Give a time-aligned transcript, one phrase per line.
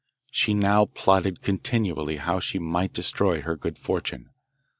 [0.31, 4.31] She now plotted continually how she might destroy her good fortune.